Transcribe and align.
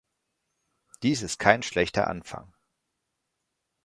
Dies 1.03 1.21
ist 1.21 1.37
kein 1.37 1.61
schlechter 1.61 2.07
Anfang. 2.07 2.51